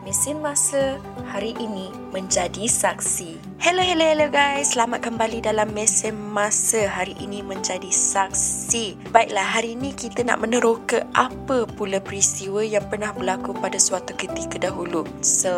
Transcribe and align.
Mesin 0.00 0.40
Masa 0.40 0.96
hari 1.28 1.52
ini 1.60 1.92
menjadi 2.08 2.64
saksi. 2.64 3.49
Hello, 3.60 3.84
hello, 3.84 4.08
hello 4.08 4.24
guys. 4.32 4.72
Selamat 4.72 5.04
kembali 5.04 5.44
dalam 5.44 5.76
Mesin 5.76 6.16
Masa 6.16 6.88
hari 6.88 7.12
ini 7.20 7.44
menjadi 7.44 7.92
saksi. 7.92 9.12
Baiklah, 9.12 9.44
hari 9.44 9.76
ini 9.76 9.92
kita 9.92 10.24
nak 10.24 10.40
meneroka 10.40 11.04
apa 11.12 11.68
pula 11.68 12.00
peristiwa 12.00 12.64
yang 12.64 12.88
pernah 12.88 13.12
berlaku 13.12 13.52
pada 13.52 13.76
suatu 13.76 14.16
ketika 14.16 14.56
dahulu. 14.56 15.04
So, 15.20 15.52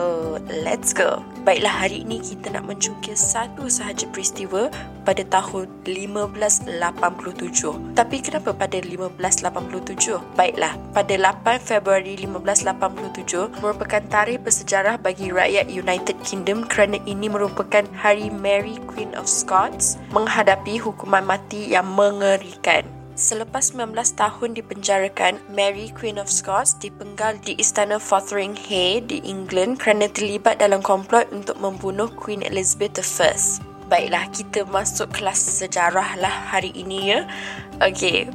let's 0.50 0.90
go. 0.90 1.22
Baiklah, 1.46 1.86
hari 1.86 2.02
ini 2.02 2.18
kita 2.18 2.50
nak 2.50 2.66
mencungkil 2.66 3.14
satu 3.14 3.70
sahaja 3.70 4.10
peristiwa 4.10 4.66
pada 5.06 5.22
tahun 5.22 5.70
1587. 5.86 6.74
Tapi 7.94 8.16
kenapa 8.18 8.50
pada 8.50 8.82
1587? 8.82 10.18
Baiklah, 10.34 10.74
pada 10.90 11.14
8 11.14 11.62
Februari 11.62 12.18
1587 12.18 13.62
merupakan 13.62 14.02
tarikh 14.10 14.42
bersejarah 14.42 14.98
bagi 14.98 15.30
rakyat 15.30 15.70
United 15.70 16.18
Kingdom 16.26 16.66
kerana 16.66 16.98
ini 17.06 17.30
merupakan 17.30 17.91
hari 17.96 18.32
Mary 18.32 18.80
Queen 18.90 19.12
of 19.14 19.28
Scots 19.28 20.00
menghadapi 20.10 20.80
hukuman 20.80 21.24
mati 21.24 21.72
yang 21.72 21.88
mengerikan. 21.92 22.84
Selepas 23.12 23.76
19 23.76 23.92
tahun 24.16 24.56
dipenjarakan, 24.56 25.36
Mary 25.52 25.92
Queen 25.92 26.16
of 26.16 26.32
Scots 26.32 26.80
dipenggal 26.80 27.36
di 27.44 27.52
Istana 27.60 28.00
Fotheringhay 28.00 29.04
di 29.04 29.20
England 29.28 29.84
kerana 29.84 30.08
terlibat 30.08 30.64
dalam 30.64 30.80
komplot 30.80 31.28
untuk 31.28 31.60
membunuh 31.60 32.08
Queen 32.16 32.40
Elizabeth 32.40 32.96
I. 32.98 33.36
Baiklah, 33.92 34.24
kita 34.32 34.64
masuk 34.72 35.12
kelas 35.12 35.36
sejarah 35.36 36.16
lah 36.16 36.32
hari 36.48 36.72
ini 36.72 37.12
ya. 37.12 37.28
Okey, 37.84 38.32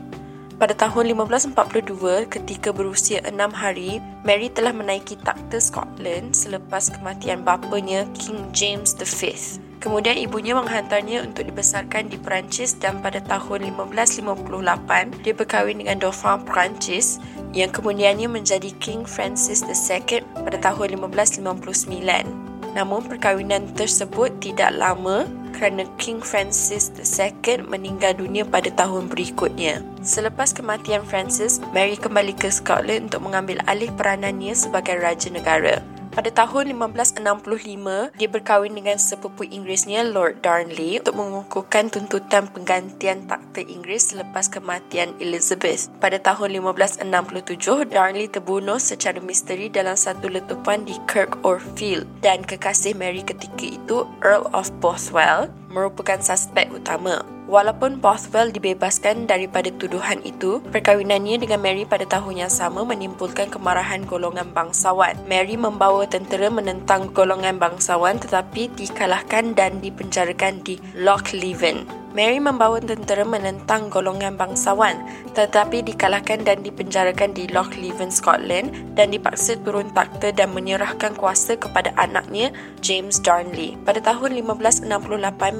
pada 0.57 0.73
tahun 0.73 1.13
1542, 1.13 2.33
ketika 2.33 2.73
berusia 2.73 3.21
enam 3.29 3.53
hari, 3.53 4.01
Mary 4.25 4.49
telah 4.49 4.73
menaiki 4.73 5.13
takhta 5.21 5.61
Scotland 5.61 6.33
selepas 6.33 6.89
kematian 6.89 7.45
bapanya 7.45 8.09
King 8.17 8.41
James 8.57 8.97
V. 8.97 9.37
Kemudian 9.77 10.17
ibunya 10.17 10.57
menghantarnya 10.57 11.21
untuk 11.29 11.45
dibesarkan 11.45 12.09
di 12.09 12.17
Perancis 12.17 12.73
dan 12.73 12.97
pada 13.05 13.21
tahun 13.21 13.69
1558, 13.77 15.21
dia 15.21 15.37
berkahwin 15.37 15.85
dengan 15.85 16.01
Dauphin 16.01 16.41
Perancis 16.41 17.21
yang 17.53 17.69
kemudiannya 17.69 18.25
menjadi 18.25 18.73
King 18.81 19.05
Francis 19.05 19.61
II 19.61 20.25
pada 20.41 20.57
tahun 20.57 20.97
1559. 20.97 22.73
Namun 22.73 23.05
perkahwinan 23.05 23.69
tersebut 23.77 24.33
tidak 24.41 24.73
lama 24.73 25.29
kerana 25.57 25.89
King 25.97 26.21
Francis 26.21 26.93
II 26.93 27.65
meninggal 27.65 28.13
dunia 28.13 28.45
pada 28.45 28.69
tahun 28.69 29.09
berikutnya. 29.09 29.81
Selepas 30.05 30.53
kematian 30.53 31.01
Francis, 31.01 31.57
Mary 31.73 31.97
kembali 31.97 32.37
ke 32.37 32.53
Scotland 32.53 33.09
untuk 33.09 33.25
mengambil 33.25 33.57
alih 33.65 33.89
peranannya 33.97 34.53
sebagai 34.53 35.01
Raja 35.01 35.33
Negara. 35.33 35.96
Pada 36.17 36.33
tahun 36.33 36.73
1565, 36.81 38.17
dia 38.17 38.25
berkahwin 38.25 38.73
dengan 38.73 38.97
sepupu 38.97 39.45
Inggerisnya 39.45 40.01
Lord 40.01 40.41
Darnley 40.41 40.97
untuk 40.97 41.13
mengukuhkan 41.13 41.93
tuntutan 41.93 42.49
penggantian 42.49 43.29
takhta 43.29 43.61
Inggeris 43.61 44.17
selepas 44.17 44.49
kematian 44.49 45.13
Elizabeth. 45.21 45.93
Pada 46.01 46.17
tahun 46.17 46.57
1567, 46.57 47.93
Darnley 47.93 48.25
terbunuh 48.33 48.81
secara 48.81 49.21
misteri 49.21 49.69
dalam 49.69 49.93
satu 49.93 50.25
letupan 50.25 50.89
di 50.89 50.97
Kirk 51.05 51.37
Orfield 51.45 52.09
dan 52.25 52.41
kekasih 52.41 52.97
Mary 52.97 53.21
ketika 53.21 53.77
itu, 53.77 54.09
Earl 54.25 54.49
of 54.57 54.73
Bothwell, 54.81 55.53
merupakan 55.69 56.17
suspek 56.17 56.65
utama. 56.73 57.36
Walaupun 57.47 58.03
Bothwell 58.03 58.51
dibebaskan 58.51 59.23
daripada 59.23 59.71
tuduhan 59.71 60.19
itu, 60.27 60.59
perkahwinannya 60.67 61.39
dengan 61.39 61.63
Mary 61.63 61.87
pada 61.87 62.03
tahun 62.03 62.43
yang 62.43 62.51
sama 62.51 62.83
menimbulkan 62.83 63.47
kemarahan 63.47 64.03
golongan 64.03 64.51
bangsawan. 64.51 65.15
Mary 65.31 65.55
membawa 65.55 66.03
tentera 66.11 66.51
menentang 66.51 67.07
golongan 67.15 67.55
bangsawan 67.55 68.19
tetapi 68.19 68.67
dikalahkan 68.75 69.55
dan 69.55 69.79
dipenjarakan 69.79 70.59
di 70.59 70.75
Loch 70.99 71.31
Leven. 71.31 71.96
Mary 72.17 72.41
membawa 72.41 72.81
tentera 72.81 73.21
menentang 73.21 73.93
golongan 73.93 74.41
bangsawan 74.41 74.97
tetapi 75.37 75.85
dikalahkan 75.85 76.41
dan 76.41 76.65
dipenjarakan 76.65 77.29
di 77.29 77.45
Loch 77.53 77.69
Leven, 77.77 78.09
Scotland 78.09 78.73
dan 78.97 79.13
dipaksa 79.13 79.53
turun 79.61 79.93
takhta 79.93 80.33
dan 80.33 80.49
menyerahkan 80.49 81.13
kuasa 81.13 81.53
kepada 81.61 81.93
anaknya 81.93 82.49
James 82.81 83.21
Darnley. 83.21 83.77
Pada 83.85 84.01
tahun 84.01 84.33
1568, 84.33 84.89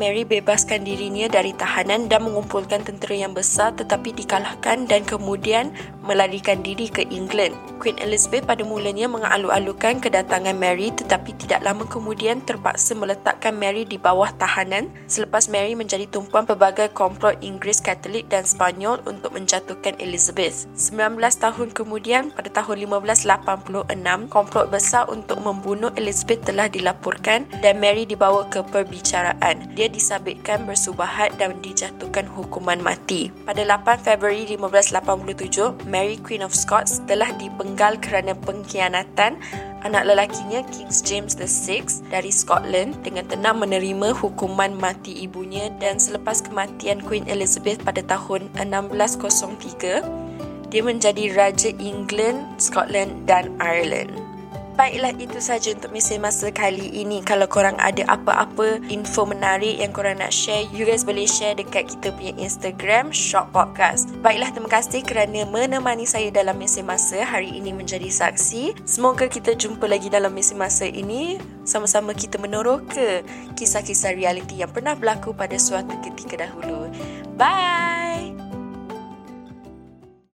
Mary 0.01 0.25
bebaskan 0.25 0.81
dirinya 0.81 1.29
dari 1.29 1.53
tahanan 1.53 2.09
dan 2.09 2.25
mengumpulkan 2.25 2.81
tentera 2.81 3.29
yang 3.29 3.38
besar 3.38 3.78
tetapi 3.78 4.17
dikalahkan 4.17 4.90
dan 4.90 5.06
kemudian 5.06 5.69
melarikan 6.01 6.66
diri 6.66 6.90
ke 6.90 7.06
England. 7.13 7.53
Queen 7.78 8.01
Elizabeth 8.01 8.50
pada 8.50 8.66
mulanya 8.66 9.06
mengalu-alukan 9.06 10.01
kedatangan 10.01 10.57
Mary 10.57 10.90
tetapi 10.90 11.38
tidak 11.38 11.62
lama 11.62 11.85
kemudian 11.85 12.41
terpaksa 12.41 12.97
meletakkan 12.97 13.53
Mary 13.53 13.85
di 13.85 14.01
bawah 14.01 14.34
tahanan 14.41 14.90
selepas 15.06 15.46
Mary 15.53 15.78
menjadi 15.78 16.09
tumpuan 16.09 16.47
pelbagai 16.47 16.96
komplot 16.96 17.38
Inggeris 17.44 17.84
Katolik 17.84 18.31
dan 18.31 18.47
Spanyol 18.47 19.03
untuk 19.03 19.35
menjatuhkan 19.35 20.00
Elizabeth. 20.00 20.66
19 20.80 21.19
tahun 21.19 21.69
kemudian, 21.75 22.31
pada 22.31 22.50
tahun 22.63 22.88
1586, 23.03 24.31
komplot 24.31 24.72
besar 24.72 25.06
untuk 25.12 25.44
membunuh 25.44 25.91
Elizabeth 26.00 26.47
telah 26.47 26.72
dilaporkan 26.72 27.46
dan 27.59 27.84
Mary 27.84 28.08
dibawa 28.08 28.47
ke 28.47 28.63
perbicaraan. 28.63 29.75
Dia 29.75 29.91
disabitkan 29.91 30.63
bersubahat 30.63 31.35
dan 31.35 31.59
dijatuhkan 31.59 32.25
hukuman 32.31 32.79
mati. 32.79 33.29
Pada 33.44 33.68
8 33.68 34.00
Februari 34.00 34.47
1587, 34.47 35.84
Mary 35.85 36.16
Queen 36.24 36.41
of 36.41 36.56
Scots 36.56 37.03
telah 37.03 37.29
dipenggal 37.35 38.00
kerana 38.00 38.31
pengkhianatan 38.34 39.35
anak 39.88 40.03
lelakinya 40.03 40.59
King 40.68 40.92
James 40.92 41.40
VI 41.40 41.88
dari 42.12 42.28
Scotland 42.28 43.00
dengan 43.08 43.24
tenang 43.24 43.64
menerima 43.64 44.12
hukuman 44.12 44.75
mati 44.75 45.24
ibunya 45.24 45.72
dan 45.80 45.96
selepas 45.96 46.44
kematian 46.44 47.00
Queen 47.00 47.24
Elizabeth 47.31 47.80
pada 47.88 48.03
tahun 48.03 48.52
1603 48.59 50.28
dia 50.68 50.84
menjadi 50.84 51.31
Raja 51.31 51.72
England, 51.80 52.44
Scotland 52.59 53.24
dan 53.24 53.56
Ireland. 53.64 54.27
Baiklah 54.78 55.10
itu 55.18 55.42
saja 55.42 55.74
untuk 55.74 55.90
misi 55.90 56.22
masa 56.22 56.54
kali 56.54 57.02
ini. 57.02 57.26
Kalau 57.26 57.50
korang 57.50 57.74
ada 57.82 58.06
apa-apa 58.06 58.78
info 58.94 59.26
menarik 59.26 59.82
yang 59.82 59.90
korang 59.90 60.22
nak 60.22 60.30
share, 60.30 60.70
you 60.70 60.86
guys 60.86 61.02
boleh 61.02 61.26
share 61.26 61.58
dekat 61.58 61.90
kita 61.90 62.14
punya 62.14 62.38
Instagram 62.38 63.10
Shock 63.10 63.50
Podcast. 63.50 64.14
Baiklah 64.22 64.54
terima 64.54 64.70
kasih 64.70 65.02
kerana 65.02 65.50
menemani 65.50 66.06
saya 66.06 66.30
dalam 66.30 66.62
misi 66.62 66.86
masa 66.86 67.26
hari 67.26 67.58
ini 67.58 67.74
menjadi 67.74 68.06
saksi. 68.06 68.86
Semoga 68.86 69.26
kita 69.26 69.58
jumpa 69.58 69.90
lagi 69.90 70.14
dalam 70.14 70.30
misi 70.30 70.54
masa 70.54 70.86
ini 70.86 71.42
sama-sama 71.66 72.14
kita 72.14 72.38
ke 72.86 73.26
kisah-kisah 73.58 74.14
realiti 74.14 74.62
yang 74.62 74.70
pernah 74.70 74.94
berlaku 74.94 75.34
pada 75.34 75.58
suatu 75.58 75.98
ketika 76.06 76.46
dahulu. 76.46 76.86
Bye. 77.34 78.06